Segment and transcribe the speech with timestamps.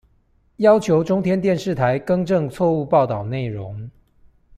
[0.55, 3.91] 要求中天電視台更正錯誤報導內容